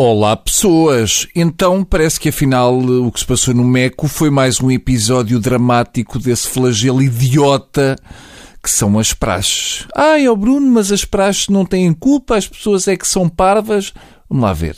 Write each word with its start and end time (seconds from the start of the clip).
Olá 0.00 0.36
pessoas! 0.36 1.26
Então 1.34 1.82
parece 1.82 2.20
que 2.20 2.28
afinal 2.28 2.78
o 2.78 3.10
que 3.10 3.18
se 3.18 3.26
passou 3.26 3.52
no 3.52 3.64
Meco 3.64 4.06
foi 4.06 4.30
mais 4.30 4.60
um 4.60 4.70
episódio 4.70 5.40
dramático 5.40 6.20
desse 6.20 6.46
flagelo 6.46 7.02
idiota 7.02 7.96
que 8.62 8.70
são 8.70 8.96
as 8.96 9.12
praxes. 9.12 9.88
Ai, 9.96 10.28
ó 10.28 10.36
Bruno, 10.36 10.70
mas 10.70 10.92
as 10.92 11.04
praxes 11.04 11.48
não 11.48 11.66
têm 11.66 11.92
culpa, 11.92 12.36
as 12.36 12.46
pessoas 12.46 12.86
é 12.86 12.96
que 12.96 13.08
são 13.08 13.28
parvas. 13.28 13.92
Vamos 14.30 14.44
lá 14.44 14.52
ver. 14.52 14.76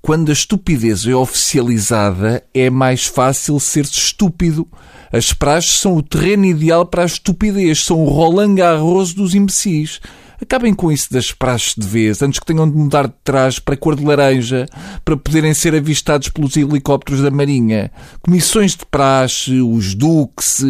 Quando 0.00 0.28
a 0.28 0.32
estupidez 0.32 1.04
é 1.08 1.14
oficializada, 1.16 2.44
é 2.54 2.70
mais 2.70 3.04
fácil 3.04 3.58
ser-se 3.58 3.98
estúpido. 3.98 4.68
As 5.12 5.32
praxes 5.32 5.80
são 5.80 5.96
o 5.96 6.02
terreno 6.04 6.44
ideal 6.44 6.86
para 6.86 7.02
a 7.02 7.06
estupidez, 7.06 7.84
são 7.84 7.98
o 7.98 8.08
Roland 8.08 8.54
Garros 8.54 9.12
dos 9.12 9.34
imbecis. 9.34 10.00
Acabem 10.42 10.74
com 10.74 10.90
isso 10.90 11.12
das 11.12 11.30
praxes 11.30 11.74
de 11.78 11.86
vez, 11.86 12.20
antes 12.20 12.40
que 12.40 12.46
tenham 12.46 12.68
de 12.68 12.76
mudar 12.76 13.06
de 13.06 13.14
trás 13.22 13.60
para 13.60 13.76
cor 13.76 13.94
de 13.94 14.04
laranja, 14.04 14.66
para 15.04 15.16
poderem 15.16 15.54
ser 15.54 15.72
avistados 15.72 16.28
pelos 16.30 16.56
helicópteros 16.56 17.22
da 17.22 17.30
Marinha. 17.30 17.92
Comissões 18.20 18.74
de 18.74 18.84
praxe, 18.84 19.60
os 19.60 19.94
duques 19.94 20.64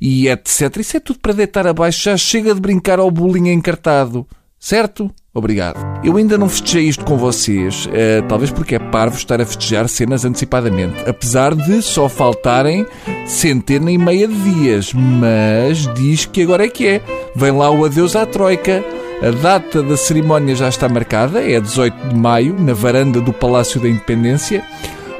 e 0.00 0.28
etc. 0.28 0.78
Isso 0.78 0.96
é 0.96 1.00
tudo 1.00 1.18
para 1.18 1.34
deitar 1.34 1.66
abaixo. 1.66 2.04
Já 2.04 2.16
chega 2.16 2.54
de 2.54 2.60
brincar 2.60 2.98
ao 2.98 3.10
bullying 3.10 3.50
encartado. 3.50 4.26
Certo? 4.58 5.10
Obrigado. 5.32 5.78
Eu 6.02 6.16
ainda 6.16 6.36
não 6.36 6.48
festejei 6.48 6.88
isto 6.88 7.04
com 7.04 7.16
vocês, 7.16 7.86
uh, 7.86 8.26
talvez 8.28 8.50
porque 8.50 8.74
é 8.74 8.78
parvo 8.78 9.16
estar 9.16 9.40
a 9.40 9.46
festejar 9.46 9.88
cenas 9.88 10.24
antecipadamente, 10.24 11.08
apesar 11.08 11.54
de 11.54 11.80
só 11.80 12.08
faltarem 12.08 12.84
centena 13.24 13.90
e 13.90 13.98
meia 13.98 14.26
de 14.26 14.34
dias. 14.34 14.92
Mas 14.92 15.86
diz 15.94 16.24
que 16.24 16.42
agora 16.42 16.64
é 16.64 16.68
que 16.68 16.86
é. 16.88 17.02
Vem 17.36 17.52
lá 17.52 17.70
o 17.70 17.84
adeus 17.84 18.16
à 18.16 18.26
Troika. 18.26 18.82
A 19.20 19.30
data 19.32 19.82
da 19.82 19.96
cerimónia 19.96 20.54
já 20.54 20.68
está 20.68 20.88
marcada, 20.88 21.42
é 21.42 21.58
18 21.58 22.10
de 22.10 22.14
maio, 22.14 22.54
na 22.56 22.72
varanda 22.72 23.20
do 23.20 23.32
Palácio 23.32 23.80
da 23.80 23.88
Independência. 23.88 24.62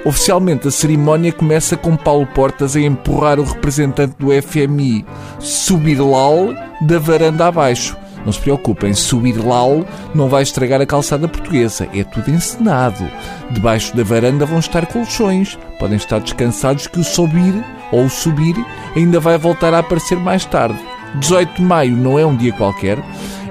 Oficialmente, 0.05 0.69
a 0.69 0.71
cerimónia 0.71 1.33
começa 1.33 1.77
com 1.77 1.97
Paulo 1.97 2.25
Portas 2.29 2.77
a 2.77 2.81
empurrar 2.81 3.41
o 3.41 3.45
representante 3.45 4.15
do 4.17 4.29
FMI, 4.31 5.05
Subir 5.41 6.01
Lal, 6.01 6.55
da 6.81 7.01
varanda 7.01 7.49
abaixo. 7.49 7.97
Não 8.25 8.33
se 8.33 8.39
preocupem, 8.39 8.95
subir 8.95 9.37
Lal 9.37 9.85
não 10.15 10.29
vai 10.29 10.45
estragar 10.45 10.81
a 10.81 10.87
calçada 10.87 11.27
portuguesa. 11.27 11.89
É 11.93 12.05
tudo 12.05 12.31
encenado. 12.31 13.05
Debaixo 13.51 13.97
da 13.97 14.05
varanda 14.05 14.47
vão 14.47 14.61
estar 14.61 14.87
colchões. 14.87 15.59
Podem 15.81 15.97
estar 15.97 16.21
descansados 16.21 16.87
que 16.87 17.01
o 17.01 17.05
subir 17.05 17.55
ou 17.91 18.05
o 18.05 18.11
subir 18.11 18.55
ainda 18.95 19.19
vai 19.19 19.37
voltar 19.39 19.75
a 19.75 19.81
aparecer 19.81 20.19
mais 20.19 20.45
tarde. 20.45 20.79
18 21.17 21.57
de 21.57 21.63
maio 21.63 21.97
não 21.97 22.19
é 22.19 22.25
um 22.25 22.37
dia 22.37 22.53
qualquer 22.53 22.99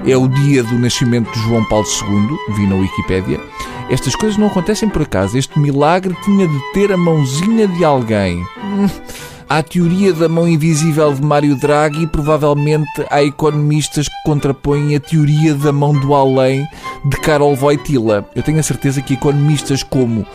é 0.06 0.16
o 0.16 0.28
dia 0.28 0.62
do 0.62 0.78
nascimento 0.78 1.30
de 1.32 1.40
João 1.40 1.64
Paulo 1.64 1.86
II, 1.86 2.54
vi 2.54 2.66
na 2.66 2.76
Wikipédia. 2.76 3.40
Estas 3.90 4.14
coisas 4.14 4.38
não 4.38 4.48
acontecem 4.48 4.88
por 4.88 5.02
acaso. 5.02 5.38
Este 5.38 5.58
milagre 5.58 6.14
tinha 6.24 6.46
de 6.46 6.72
ter 6.72 6.92
a 6.92 6.96
mãozinha 6.96 7.66
de 7.66 7.84
alguém. 7.84 8.44
Há 9.48 9.58
a 9.58 9.62
teoria 9.62 10.12
da 10.12 10.28
mão 10.28 10.46
invisível 10.46 11.12
de 11.14 11.22
Mário 11.22 11.56
Draghi 11.56 12.02
e 12.02 12.06
provavelmente 12.06 13.06
há 13.10 13.24
economistas 13.24 14.06
que 14.06 14.22
contrapõem 14.22 14.94
a 14.94 15.00
teoria 15.00 15.54
da 15.54 15.72
mão 15.72 15.98
do 15.98 16.14
além 16.14 16.68
de 17.06 17.16
Karol 17.16 17.56
Wojtyla. 17.56 18.28
Eu 18.34 18.42
tenho 18.42 18.60
a 18.60 18.62
certeza 18.62 19.00
que 19.00 19.14
economistas 19.14 19.82
como 19.82 20.26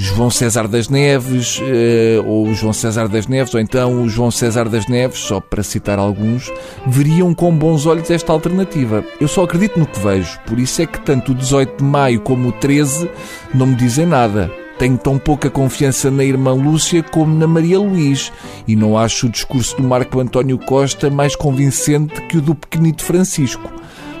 João 0.00 0.30
César 0.30 0.68
das 0.68 0.88
Neves, 0.88 1.60
eh, 1.60 2.22
ou 2.24 2.54
João 2.54 2.72
César 2.72 3.08
das 3.08 3.26
Neves, 3.26 3.52
ou 3.52 3.58
então 3.58 4.00
o 4.00 4.08
João 4.08 4.30
César 4.30 4.68
das 4.68 4.86
Neves, 4.86 5.18
só 5.18 5.40
para 5.40 5.60
citar 5.60 5.98
alguns, 5.98 6.52
veriam 6.86 7.34
com 7.34 7.50
bons 7.50 7.84
olhos 7.84 8.08
esta 8.08 8.32
alternativa. 8.32 9.04
Eu 9.20 9.26
só 9.26 9.42
acredito 9.42 9.76
no 9.76 9.86
que 9.86 9.98
vejo, 9.98 10.38
por 10.46 10.56
isso 10.60 10.80
é 10.80 10.86
que 10.86 11.00
tanto 11.00 11.32
o 11.32 11.34
18 11.34 11.78
de 11.78 11.82
maio 11.82 12.20
como 12.20 12.50
o 12.50 12.52
13 12.52 13.10
não 13.52 13.66
me 13.66 13.74
dizem 13.74 14.06
nada. 14.06 14.48
Tenho 14.78 14.96
tão 14.96 15.18
pouca 15.18 15.50
confiança 15.50 16.12
na 16.12 16.22
irmã 16.22 16.52
Lúcia 16.52 17.02
como 17.02 17.36
na 17.36 17.48
Maria 17.48 17.80
Luís 17.80 18.32
e 18.68 18.76
não 18.76 18.96
acho 18.96 19.26
o 19.26 19.30
discurso 19.30 19.76
do 19.76 19.82
Marco 19.82 20.20
António 20.20 20.58
Costa 20.58 21.10
mais 21.10 21.34
convincente 21.34 22.22
que 22.28 22.36
o 22.36 22.40
do 22.40 22.54
pequenito 22.54 23.02
Francisco. 23.02 23.68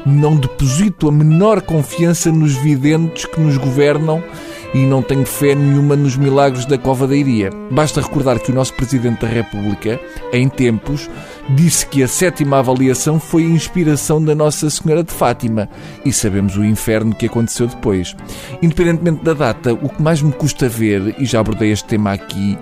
Não 0.04 0.34
deposito 0.34 1.08
a 1.08 1.12
menor 1.12 1.62
confiança 1.62 2.32
nos 2.32 2.54
videntes 2.56 3.26
que 3.26 3.40
nos 3.40 3.56
governam 3.56 4.24
e 4.74 4.84
não 4.84 5.02
tenho 5.02 5.24
fé 5.24 5.54
nenhuma 5.54 5.96
nos 5.96 6.16
milagres 6.16 6.66
da 6.66 6.76
Cova 6.76 7.06
da 7.06 7.16
Iria. 7.16 7.50
Basta 7.70 8.00
recordar 8.00 8.38
que 8.38 8.50
o 8.50 8.54
nosso 8.54 8.74
Presidente 8.74 9.22
da 9.22 9.28
República, 9.28 10.00
em 10.32 10.48
tempos, 10.48 11.08
disse 11.50 11.86
que 11.86 12.02
a 12.02 12.08
sétima 12.08 12.58
avaliação 12.58 13.18
foi 13.18 13.44
a 13.44 13.48
inspiração 13.48 14.22
da 14.22 14.34
Nossa 14.34 14.68
Senhora 14.68 15.02
de 15.02 15.12
Fátima 15.12 15.68
e 16.04 16.12
sabemos 16.12 16.56
o 16.56 16.64
inferno 16.64 17.14
que 17.14 17.26
aconteceu 17.26 17.66
depois. 17.66 18.14
Independentemente 18.62 19.24
da 19.24 19.34
data, 19.34 19.72
o 19.72 19.88
que 19.88 20.02
mais 20.02 20.20
me 20.20 20.32
custa 20.32 20.68
ver, 20.68 21.14
e 21.18 21.24
já 21.24 21.40
abordei 21.40 21.72
este 21.72 21.86
tema 21.86 22.12
aqui, 22.12 22.58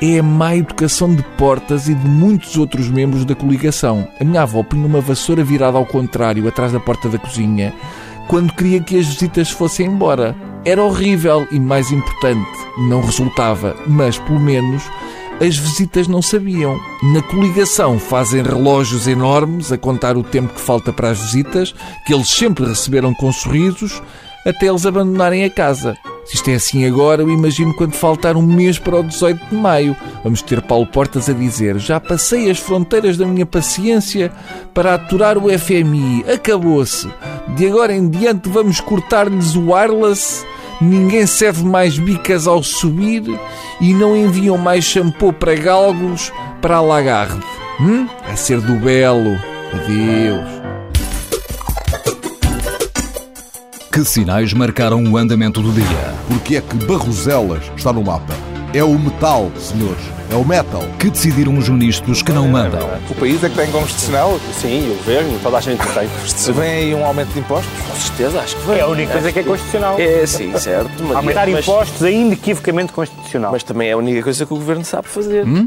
é 0.00 0.20
a 0.20 0.22
má 0.22 0.54
educação 0.54 1.12
de 1.12 1.22
Portas 1.36 1.88
e 1.88 1.94
de 1.94 2.06
muitos 2.06 2.56
outros 2.56 2.88
membros 2.88 3.24
da 3.24 3.34
coligação. 3.34 4.06
A 4.20 4.24
minha 4.24 4.42
avó 4.42 4.62
punha 4.62 4.86
uma 4.86 5.00
vassoura 5.00 5.42
virada 5.42 5.76
ao 5.76 5.84
contrário 5.84 6.46
atrás 6.46 6.72
da 6.72 6.78
porta 6.78 7.08
da 7.08 7.18
cozinha 7.18 7.74
quando 8.28 8.52
queria 8.52 8.80
que 8.80 8.98
as 8.98 9.06
visitas 9.06 9.50
fossem 9.50 9.86
embora. 9.86 10.36
Era 10.68 10.82
horrível 10.82 11.48
e, 11.50 11.58
mais 11.58 11.90
importante, 11.90 12.46
não 12.76 13.00
resultava, 13.00 13.74
mas 13.86 14.18
pelo 14.18 14.38
menos 14.38 14.82
as 15.40 15.56
visitas 15.56 16.06
não 16.06 16.20
sabiam. 16.20 16.78
Na 17.14 17.22
coligação 17.22 17.98
fazem 17.98 18.42
relógios 18.42 19.08
enormes 19.08 19.72
a 19.72 19.78
contar 19.78 20.14
o 20.18 20.22
tempo 20.22 20.52
que 20.52 20.60
falta 20.60 20.92
para 20.92 21.08
as 21.08 21.18
visitas, 21.20 21.74
que 22.04 22.12
eles 22.12 22.28
sempre 22.28 22.66
receberam 22.66 23.14
com 23.14 23.32
sorrisos, 23.32 24.02
até 24.46 24.66
eles 24.66 24.84
abandonarem 24.84 25.42
a 25.42 25.48
casa. 25.48 25.96
Se 26.26 26.34
isto 26.34 26.50
é 26.50 26.56
assim 26.56 26.84
agora, 26.84 27.22
eu 27.22 27.30
imagino 27.30 27.72
quando 27.72 27.94
faltar 27.94 28.36
um 28.36 28.42
mês 28.42 28.78
para 28.78 29.00
o 29.00 29.02
18 29.02 29.46
de 29.46 29.54
maio. 29.54 29.96
Vamos 30.22 30.42
ter 30.42 30.60
Paulo 30.60 30.86
Portas 30.86 31.30
a 31.30 31.32
dizer: 31.32 31.78
Já 31.78 31.98
passei 31.98 32.50
as 32.50 32.58
fronteiras 32.58 33.16
da 33.16 33.24
minha 33.24 33.46
paciência 33.46 34.30
para 34.74 34.92
aturar 34.92 35.38
o 35.38 35.48
FMI. 35.48 36.26
Acabou-se. 36.30 37.08
De 37.56 37.66
agora 37.66 37.96
em 37.96 38.06
diante 38.10 38.50
vamos 38.50 38.80
cortar-lhes 38.80 39.56
o 39.56 39.72
wireless 39.72 40.44
ninguém 40.80 41.26
serve 41.26 41.64
mais 41.64 41.98
bicas 41.98 42.46
ao 42.46 42.62
subir 42.62 43.22
e 43.80 43.94
não 43.94 44.16
enviam 44.16 44.56
mais 44.56 44.84
shampoo 44.84 45.32
para 45.32 45.54
galgos 45.54 46.32
para 46.60 46.76
a 46.76 46.80
Lagarde. 46.80 47.42
Hum? 47.80 48.08
A 48.30 48.36
ser 48.36 48.60
do 48.60 48.74
belo. 48.74 49.38
Adeus. 49.72 50.58
Que 53.92 54.04
sinais 54.04 54.52
marcaram 54.52 55.02
o 55.04 55.16
andamento 55.16 55.60
do 55.60 55.72
dia? 55.72 56.14
Porque 56.28 56.56
é 56.56 56.60
que 56.60 56.76
Barroselas 56.84 57.70
está 57.76 57.92
no 57.92 58.04
mapa? 58.04 58.47
É 58.74 58.84
o 58.84 58.98
metal, 58.98 59.50
senhores. 59.56 60.02
É 60.30 60.34
o 60.36 60.44
metal. 60.44 60.82
Que 60.98 61.08
decidiram 61.08 61.56
os 61.56 61.70
ministros 61.70 62.20
que 62.20 62.30
não 62.32 62.46
mandam? 62.46 62.86
O 63.08 63.14
país 63.14 63.42
é 63.42 63.48
que 63.48 63.56
tem 63.56 63.70
constitucional? 63.70 64.38
Sim, 64.52 64.90
o 64.90 64.96
governo, 64.96 65.38
toda 65.42 65.56
a 65.56 65.60
gente 65.62 65.78
tem 65.78 66.06
constitucional. 66.06 66.60
Vem 66.60 66.70
aí 66.70 66.94
um 66.94 67.02
aumento 67.02 67.32
de 67.32 67.38
impostos? 67.38 67.72
Com 67.80 67.96
certeza, 67.96 68.40
acho 68.40 68.56
que 68.56 68.66
vem. 68.66 68.78
É 68.78 68.80
a 68.82 68.86
única 68.88 69.12
coisa 69.12 69.32
que 69.32 69.38
é 69.38 69.42
constitucional. 69.42 69.96
É, 69.98 70.26
sim, 70.26 70.58
certo. 70.58 70.90
Aumentar 71.14 71.48
mas, 71.48 71.66
impostos 71.66 72.02
é 72.02 72.12
inequivocamente 72.12 72.92
constitucional. 72.92 73.52
Mas 73.52 73.62
também 73.62 73.88
é 73.88 73.92
a 73.92 73.96
única 73.96 74.22
coisa 74.22 74.44
que 74.44 74.52
o 74.52 74.56
governo 74.56 74.84
sabe 74.84 75.08
fazer. 75.08 75.46
Hum? 75.46 75.66